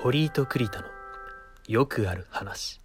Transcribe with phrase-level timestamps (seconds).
[0.00, 0.86] 堀井と栗田の
[1.66, 2.80] よくある話。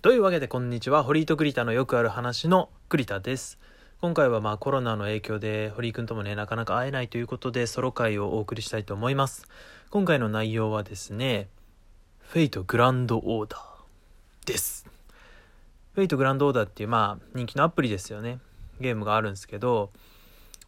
[0.00, 3.58] というわけでこんにちは堀井と栗田のよくある話の栗田です。
[4.00, 9.46] 今回はまあコロナの影響で堀井くんともねなかなか会えないということでソロ回をお送りしたいと思います。
[9.90, 11.48] 今回の内容はですね
[12.20, 14.86] フェイトグランドオーダーです。
[15.92, 18.38] フェイトグランドオーダーっていうまあ人気のアプリですよね。
[18.80, 19.90] ゲームがあるんですけど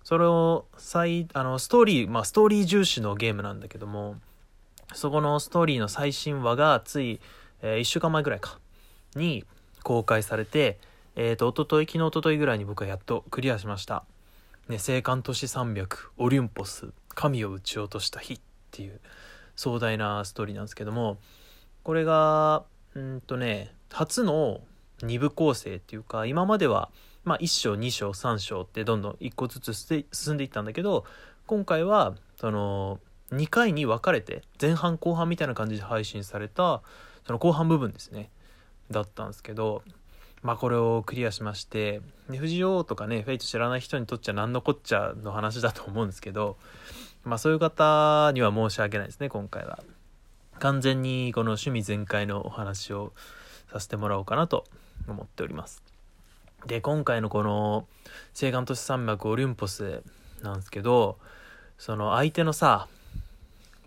[0.05, 4.16] それを最あのストーリーまあストーリー重視のゲームなんだけども
[4.95, 7.21] そこのストーリーの最新話がつい、
[7.62, 8.59] えー、1週間前ぐらいか
[9.15, 9.45] に
[9.83, 10.79] 公開されて、
[11.17, 14.05] えっ、ー、と、おととい、昨日おとといぐらいに僕はやっとクリアしました。
[14.69, 18.41] ね、青函都市300、オリュンポス、神を撃ち落とした日っ
[18.71, 19.01] ていう
[19.57, 21.19] 壮大なストーリーなんですけども、
[21.83, 22.65] これが、
[22.95, 24.61] うんとね、初の
[25.03, 26.91] 2部構成っていうか、今までは、
[27.25, 29.75] まあ、1章、2章、3章ってどんどん1個ずつ
[30.12, 31.05] 進んでいったんだけど、
[31.47, 33.01] 今回は、その、
[33.33, 36.83] 2回に分かれて前半後半みたいな感じで配信された
[37.27, 38.31] その後半部分ですね
[38.91, 39.83] だったんですけど
[40.42, 46.56] まあこれをクリアしまして藤尾とかねフェイト知らない人にとっちゃ何のこっちゃの話だと思うんですけど
[47.25, 49.81] まあそういう方には申し訳ないですね今回は。
[50.58, 53.14] 完全にこの趣味全開のお話を
[53.73, 54.64] させてもらおうかなと
[55.08, 55.83] 思っております。
[56.67, 57.86] で今回のこの
[58.41, 60.03] 青函都市山脈オリンポス
[60.42, 61.19] なんですけど
[61.78, 62.89] その相手のさ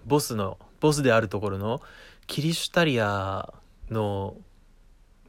[0.06, 1.82] ボスのボスであるところの
[2.28, 3.54] キリシュタリア
[3.90, 4.36] の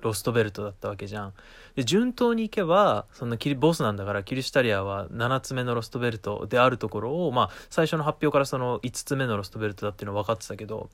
[0.01, 1.33] ロストベルトだったわけじゃん。
[1.77, 10.89] で順当にいけばそのキリボスなんだからキリシュタリアは7つ目のロストベルトであるところをまあ最初の発表からその5つ目のロストベルトだっていうのは分かってたけど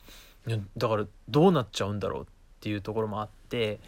[0.76, 2.26] だからどうなっちゃうんだろうっ
[2.60, 3.78] ていうところもあって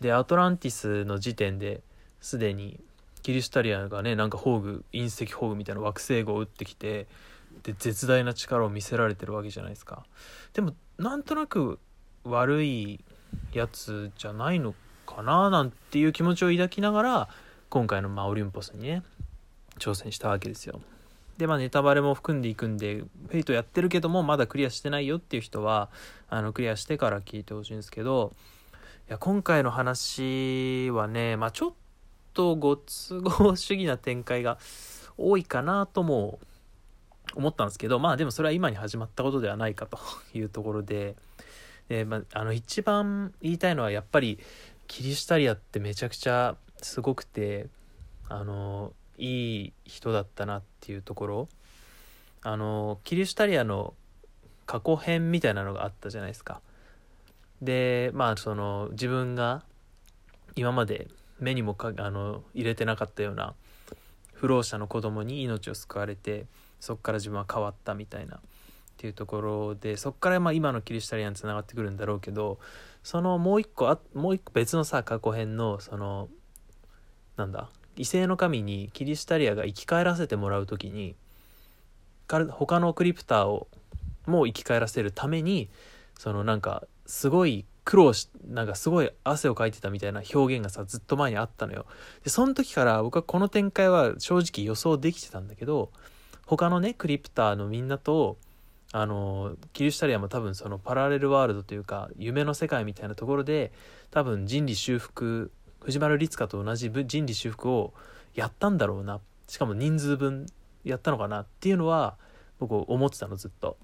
[0.00, 1.82] でアトランティスの時点で
[2.20, 2.80] すでに
[3.22, 7.06] キリシュタリアがねなんか宝具隕石宝具みたいな惑星号を撃ってきて
[7.62, 10.04] で絶大な力を見せられてるわけじゃないですか。
[10.52, 11.78] でもなんとなく
[12.24, 13.00] 悪い
[13.52, 14.74] やつじゃないの
[15.06, 17.28] かななんていう気持ちを抱きながら
[17.68, 19.02] 今回のまオリンポスにね
[19.78, 20.80] 挑戦したわけですよ。
[21.38, 25.88] でまあネタバレも含んでいくんでフェイトやってるけどもまだクリアしてないよっていう人は
[26.28, 28.34] あのクリアしてから聞いてほしいんですけど
[29.08, 31.72] いや今回の話はねまあちょっ
[32.34, 34.58] とご都合主義な展開が
[35.16, 36.40] 多いかなとも
[37.34, 39.98] 思ったんですけどまあでもそれは今に始まったことではないかと
[40.34, 41.16] いうところで
[41.88, 44.38] で、まあ、あの一番言いたいのはやっぱり
[44.86, 47.68] キリシタリアってめちゃくちゃすごくて
[48.28, 51.48] あのいい人だったなっていうところ
[52.42, 53.94] あのキリシタリアの
[54.66, 56.60] 過去編みたいなのがあったじゃないですか。
[57.60, 59.62] でまあその自分が
[60.56, 61.08] 今まで
[61.38, 63.54] 目にもかあの入れてなかったような
[64.32, 66.46] 不老者の子供に命を救われて
[66.80, 68.40] そこから自分は変わったみたいなっ
[68.96, 72.58] ていうところでそこからまあ今のキリシタリアンにつながってくるんだろうけど
[73.02, 76.28] そのもう一個あもう一個別のさ過去編のその
[77.36, 81.16] なんだ異性の神にキリシタリアが生き返らせてもらう時に
[82.28, 83.68] 他のクリプターを
[84.26, 85.68] も生き返らせるために
[86.18, 91.86] そのなんかすごい苦労しなんかすごい汗をかいてたみたいな表現がさずっと前にあったのよ。
[92.22, 95.90] でその時から僕はこの展開は正直予想できてたんだけど
[96.56, 98.36] 他のねクリプターのみんなと
[98.92, 103.70] あのキリシタリアも多分そのパラレルワールドというか夢の世界みたいなところで
[104.10, 107.94] 多分人理修復藤丸律香と同じ人理修復を
[108.34, 109.20] やったんだろうな。
[109.46, 110.46] しかも人数分
[110.84, 112.16] やったのかなっていうのは
[112.58, 113.76] 僕思ってたのずっと。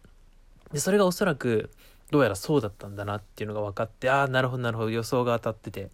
[0.73, 1.71] でそれがおそらく
[2.11, 5.91] どうやらそうだったんだなっていうのが分かってああなるほどなるほど予想が当たってて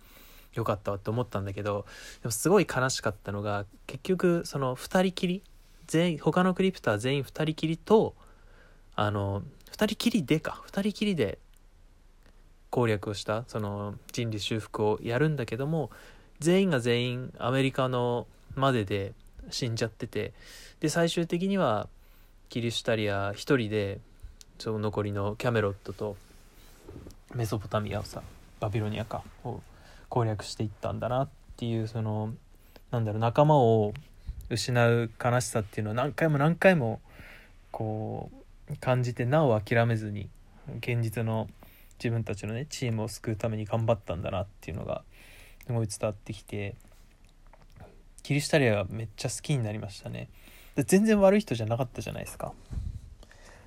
[0.55, 1.85] よかったわって思ったんだけど
[2.23, 5.43] でもすごい悲しかったのが結局その2人きり
[5.93, 8.15] 全員他のクリプター全員2人きりと
[8.95, 9.43] あの
[9.73, 10.63] 2人きりでか。
[10.69, 11.39] 2人きりで
[12.71, 15.91] 攻略をしたその人理修復をやるんだけども
[16.39, 19.13] 全員が全員アメリカのまでで
[19.51, 20.33] 死んじゃってて
[20.81, 21.89] で最終的には
[22.49, 24.01] キリシュタリア1人で
[24.59, 26.17] その残りのキャメロットと
[27.35, 28.23] メソポタミアをさ
[28.61, 29.61] バビロニアかを
[30.09, 31.29] 攻略していったんだなっ
[31.59, 32.33] ていうその
[32.91, 33.93] なんだろう仲間を
[34.53, 37.01] 失う悲しさっていうのは何回も何回も
[37.71, 38.31] こ
[38.71, 40.29] う感じてなお諦めずに
[40.79, 41.49] 現実の
[41.99, 45.03] 自分たちのねチームを救うために頑張ったんだなっていうのが
[45.67, 46.75] すごい伝わってきて
[48.23, 50.29] キリシタリアがめっちゃ好きになりましたね。
[50.77, 52.53] で全然悪い人じゃなかったじゃないですか。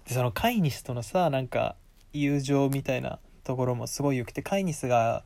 [0.07, 1.75] でそのカイニスとのさなんか
[2.13, 5.23] 友情みたいなところもすごい良くてカイニスが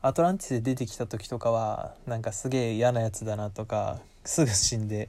[0.00, 3.98] アトランティスで出てきた時とかはなんかすげえ嫌なやつだなとか
[4.28, 5.08] すぐ死んで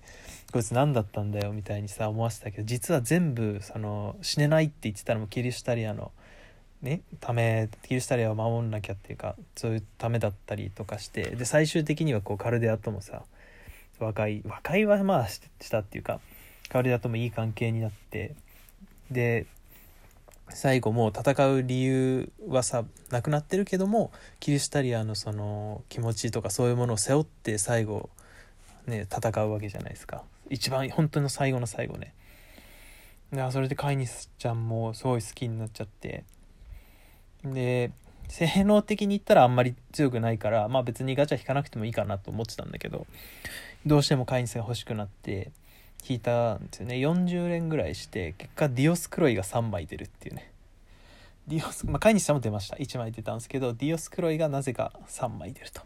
[0.54, 6.12] こいつ何だったんだよみたいにさ思わせたけど実は全部その死ねないって言ってたのもキリシュタリアの
[6.81, 13.24] ねためキリシタリアを守んなきゃっていうかそういうためだったりとかしてで最終的にはこうカルデアともさ
[14.00, 16.21] 和解和解はまあしたっていうか
[16.69, 18.36] カルデアともいい関係になって
[19.12, 19.45] で
[20.48, 28.10] 最後もう戦う理由はさなくなってるけどもキリシタリアのその気持ちとかそういうものを背負って最後
[28.89, 30.24] ね戦うわけじゃないですか。
[30.50, 32.13] 一番本当の最後の最後ね。
[33.31, 36.24] でそれでカイニスちゃんもすごい好きになっちゃって。
[37.44, 37.91] で
[38.27, 43.07] 性能的に言ったらあんまり強くないからまあ別にガチャ引かなくてもいいかなと思ってたんだけど
[43.86, 45.51] どうしてもカイニスが欲しくなって
[46.07, 46.95] 引いたんですよね。
[46.95, 50.51] 40連ぐらいして結果ディオスクロイが3枚出るっていうね。
[51.47, 52.75] ディオスまあカイニスちゃんも出ました。
[52.75, 55.81] 1枚出たんですけどディオスクロイがなぜか3枚出ると。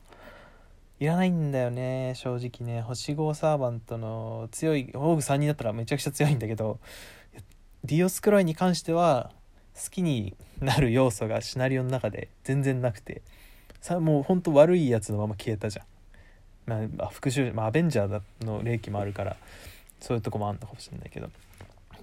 [1.04, 6.80] いらないんだよね正直ね星5サーバントの強いオーグ3人だったらめちゃくちゃ強いんだけど
[7.84, 9.30] ディオスクロイに関しては
[9.76, 13.22] 好きになる要素がシナリオの中で全然なくて
[13.82, 15.86] さもうほんと悪いやつのまま消えたじゃん。
[16.66, 19.36] まあ、復讐、まあ、アベンジャーの霊気もあるから
[20.00, 21.30] そういうとこもあんのかもしれないけど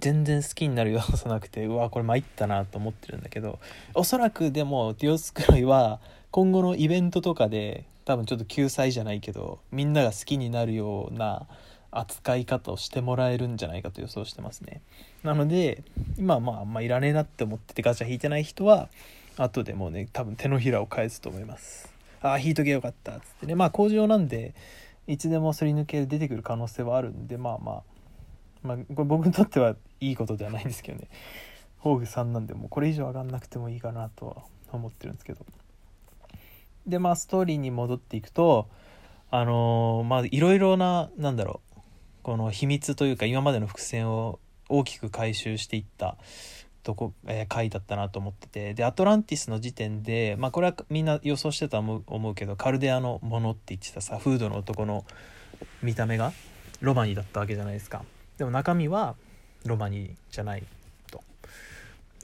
[0.00, 3.58] 全然好きになる要素なくてうわこれ参ったなと思ってるんだけど
[3.94, 6.00] おそらくでもディオスクロイは
[6.30, 11.46] 今後のイベントとかで多分ちょっと救済じゃないけどみんなが好きになるような
[11.92, 14.80] 扱い方をしてもらえるんじゃないかと予想してますね。
[15.22, 15.82] なので
[16.18, 18.88] 今はまああんまいらねえなって思っててガチャ引いてない人は
[19.36, 21.92] 後でもうね多分手のひらを返すと思います。
[22.22, 23.54] ああ引いとけよかったっつってね。
[23.54, 24.54] まあ工場なんで
[25.06, 27.82] いつでもすり抜けで出てくる可能性はあるんでまあまあ
[28.62, 31.08] まあこれ僕にとってはいいことではないんですけどね。
[31.78, 34.36] 宝具3なんでもうこれ以上上がんなくてもいいかなとは
[34.72, 35.44] 思ってるんですけど。
[36.86, 38.68] でまあストーリーに戻っていくと
[39.30, 41.80] あのー、まあいろいろななんだろう
[42.22, 46.16] この秘密というか今までの伏線を大きく回収していった
[46.82, 55.04] とこ、えー、回だったなと思っててでアトランティスの時点でまあこれはみんな予想してたと思うけどカルデアのものって言ってたさフードの男の
[55.82, 56.32] 見た目が
[56.80, 58.02] ロマニーだったわけじゃないですか。
[58.38, 59.16] でも中身は
[59.66, 60.64] ロマニーじゃない
[61.10, 61.22] と。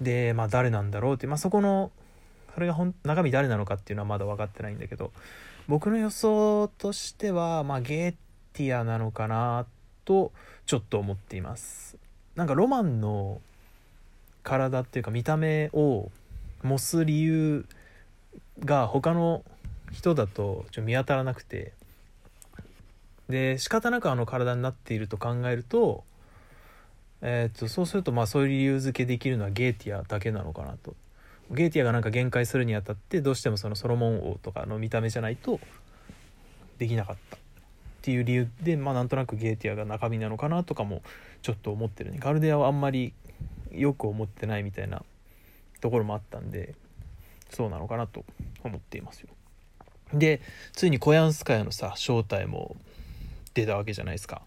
[0.00, 1.90] でまあ誰なんだろうって、まあ、そこの
[2.56, 5.12] それがほん中身誰なのかっていうのはまだ分かってないんだけど
[5.68, 8.14] 僕の予想としては、まあ、ゲー
[8.54, 9.66] ティアなのかな
[10.06, 10.32] と
[10.64, 11.98] ちょっと思っています
[12.34, 13.42] なんかロマンの
[14.42, 16.10] 体っていうか見た目を
[16.62, 17.66] 模す理由
[18.60, 19.44] が他の
[19.92, 21.74] 人だとちょ見当たらなくて
[23.28, 26.04] で仕方なくあの体になっていると考えると,、
[27.20, 30.94] えー、とそうするとまあそういう理由付けできるのはゲーティアだけなのかなと。
[31.50, 35.60] ゲーティアがなんか限界するにあたってどうしてもそのソロモン王とかの見た目じゃないと
[36.78, 37.38] できなかったっ
[38.02, 41.02] ていう理由でまあなんとなくゲーティアが中身なのかなとかも
[41.42, 43.12] ちょっと思ってるねガルデアはあんまり
[43.72, 45.02] よく思ってないみたいな
[45.80, 46.74] ところもあったんで
[47.50, 48.24] そうなのかなと。
[48.66, 49.28] 思っていますよ
[50.12, 50.40] で
[50.72, 52.76] ついにコヤンスカヤのさ正体も
[53.54, 54.42] 出たわけじゃないですか。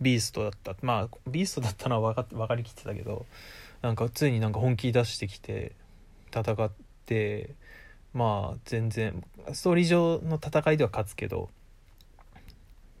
[0.00, 0.74] ビーストだった。
[0.82, 3.24] まあビーストだったのは分か分かりきってたけど
[3.82, 5.72] なんかついになんか本気出してきて
[6.40, 6.70] 戦っ
[7.06, 7.54] て
[8.12, 9.22] まあ全然
[9.52, 11.50] ストーリー上の戦いでは勝つけど、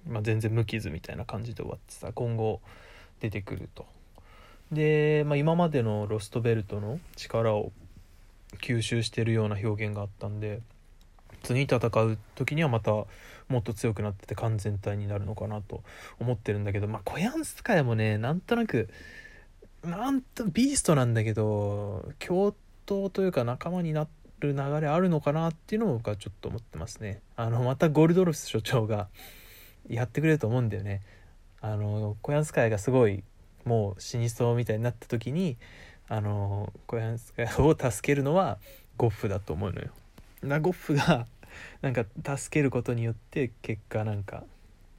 [0.08, 2.60] まあ、全然無傷みたいな感じで終わってさ今後
[3.20, 3.86] 出てくると。
[4.72, 7.72] で、まあ、今までのロストベルトの力を
[8.60, 10.60] 吸収してるような表現があったんで
[11.42, 13.06] 次に戦う時にはまたも
[13.58, 15.82] っと強くなってて完全体になるのかなと
[16.18, 18.88] 思ってるんだけどまあコヤンスカヤもねなんとなく
[19.84, 22.10] なんとビーストなんだけど
[22.86, 24.06] 闘というか仲間にな
[24.40, 27.20] る流れあるのかなっていうのがちょっと思ってますね。
[27.36, 29.08] あのまたゴルドルフ所長が
[29.88, 31.02] やってくれると思うんだよね。
[31.60, 33.24] あのコヤンスカヤがすごい
[33.64, 35.56] もう死にそうみたいになった時に
[36.08, 38.58] あのコヤンスカヤを助けるのは
[38.96, 39.90] ゴッフだと思うのよ。
[40.42, 41.26] なゴッフが
[41.80, 42.04] なんか
[42.36, 44.44] 助けることによって結果なんか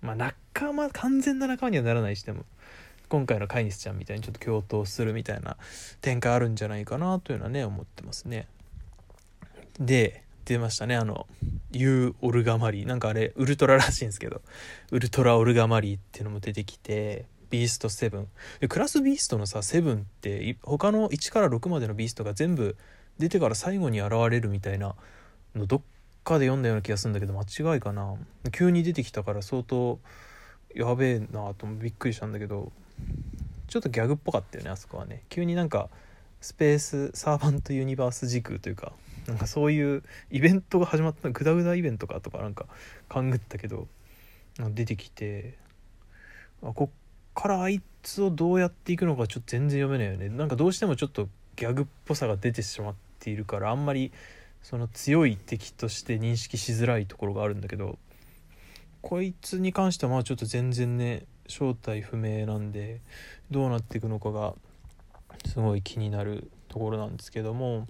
[0.02, 2.44] まあ仲間完全な仲間にはならないしても
[3.10, 5.58] 今回の飼い主ちゃんみたいにちょっと共闘するみたいな
[6.02, 8.48] 展開あるんじゃないかなというのはね思ってますね。
[9.80, 10.96] で出ましたね。
[10.96, 11.28] あの
[11.72, 12.86] U-オルガマリー。
[12.86, 14.42] なんかあれウルトラらしいんですけど。
[14.92, 18.26] ウルトラ・オルガマリーっていうのも出てきてビースト7
[18.60, 22.76] でクラスビーストのさ7って他の1から6までのビーストが全部
[23.20, 24.96] 出てから最後に現れるみたいな
[25.56, 25.82] のどっ
[26.24, 28.16] かで読んだような気がするんだけど間違いかな。
[28.52, 30.00] 急に出てきたから相当
[30.76, 32.72] やべえなとびっくりしたんだけど。
[33.68, 35.24] ちょっとギャグっぽかったよねあそこはね。
[35.30, 35.90] 急になんか
[36.42, 38.94] スペースサーバントユニバース時空というか
[39.28, 42.66] なんかそういうイベントが始まったグダグダイベントかとかなんか
[43.10, 43.88] 勘ぐったけど
[44.58, 45.58] 出てきて
[46.64, 46.90] あこっ
[47.34, 50.30] からあいつをどうやっていくのかちょっと全然読めないよね。
[50.30, 54.12] なんかどうしてもちょっとギャグっぽさが出てしまっているからあんまり
[54.64, 57.98] その強い敵として認識しづらいところがあるんだけど
[59.02, 63.02] こいつに関してはまあちょっと全然ね正体不明なんで
[63.52, 64.54] どうなっていくのかが
[65.46, 67.88] すごい気になるところなんですけども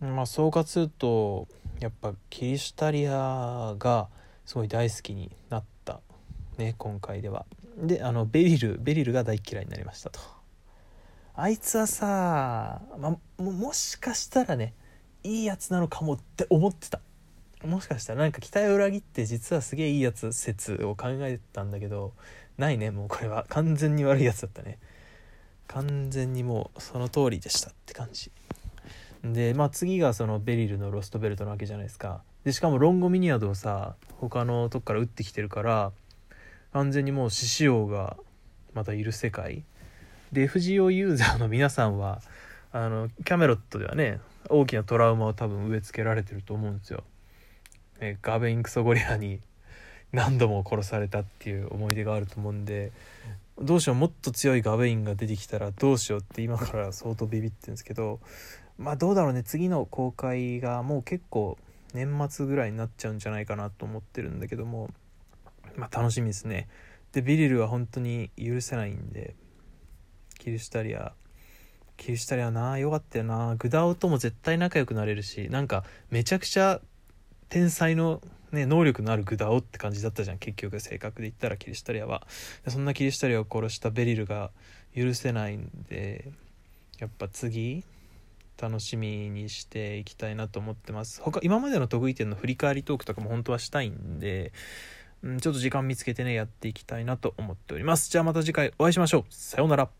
[0.00, 1.46] まあ総括すると
[1.78, 4.08] やっぱキリシタリアが
[4.44, 6.00] すごい大好きになった
[6.58, 7.46] ね今回では。
[7.78, 10.20] であのベリルベリルが大嫌いになりましたと。
[11.34, 14.74] あいつはさ、まあ、もしかしたらね
[15.22, 17.00] いいやつなのかもって思ってた。
[17.64, 22.14] もしかしたらなんか期待を裏切って実はすげえいいやつ説を考えたんだけど
[22.56, 23.46] ないねもうこれは。
[23.48, 24.78] 完全に悪いやつだったね。
[25.66, 28.30] 完全にもうその通りでしたって感じ。
[29.22, 32.22] でまあ次がそのベリルのロストベルトなわけじゃないですか。
[32.44, 35.92] でしかもロンゴミニアドをさ他のとこから撃ってきてるから
[36.72, 38.16] 完全にもう獅子王が
[38.74, 39.64] またいる世界。
[40.32, 42.22] で FGO ユーザーの皆さんは
[42.72, 47.04] あのキャメロットではね大きなトラウマを多分植え付けられてると思うんですよ。
[48.00, 49.40] ね、ガベインクソゴリラに
[50.12, 52.92] 何度も殺されたっていう思い出があると思うんで
[53.60, 58.18] どうしようもっと強いガベインが出てきたらどうしようって今から相当ビビってるんですけど
[58.78, 61.58] まあどうだろうね次の公開がもう結構
[61.92, 64.88] 年末ぐらいになっちゃうんじゃないかなと思ってるんだけども
[65.76, 66.68] まあ楽しみですね。
[67.12, 69.34] でビリルは本当に許せないんで
[70.38, 71.12] キリシタリア
[71.96, 73.56] キリシタリアなよかったよな。
[73.58, 76.80] グダオとも絶対仲良くなれるしなんかめちゃくちゃ
[77.50, 80.38] 天才のね、能力のあるグダオって感じだったじゃん。
[80.38, 82.26] 結局性格で言ったらキリシタリアは。
[82.66, 84.50] そんなキリシタリアを殺したベリルが
[84.96, 86.32] 許せないんで
[86.98, 87.84] やっぱ次
[88.60, 91.20] 楽しみにしていきたいなと思ってます。
[91.22, 94.52] 他今までの得意点の振り返りトークとかも本当はしたいんで、
[95.22, 98.10] うん、ちょっと時間見つけてねやっていきたいなと思っております。
[98.10, 99.24] じゃあまた次回お会いしましょう。
[99.30, 99.99] さようなら。